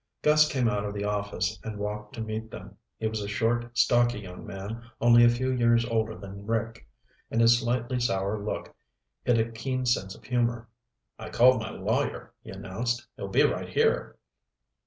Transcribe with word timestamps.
Gus 0.23 0.51
came 0.51 0.67
out 0.67 0.83
of 0.83 0.95
the 0.95 1.03
office 1.03 1.59
and 1.63 1.77
walked 1.77 2.15
to 2.15 2.21
meet 2.21 2.49
them. 2.49 2.75
He 2.97 3.05
was 3.05 3.21
a 3.21 3.27
short, 3.27 3.77
stocky 3.77 4.19
young 4.21 4.47
man 4.47 4.81
only 4.99 5.23
a 5.23 5.29
few 5.29 5.51
years 5.51 5.85
older 5.85 6.17
than 6.17 6.47
Rick, 6.47 6.87
and 7.29 7.39
his 7.39 7.59
slightly 7.59 7.99
sour 7.99 8.43
look 8.43 8.75
hid 9.25 9.37
a 9.39 9.51
keen 9.51 9.85
sense 9.85 10.15
of 10.15 10.23
humor. 10.23 10.67
"I 11.19 11.29
called 11.29 11.59
my 11.61 11.69
lawyer," 11.69 12.33
he 12.41 12.49
announced. 12.49 13.05
"He'll 13.15 13.27
be 13.27 13.43
right 13.43 13.69
here." 13.69 14.17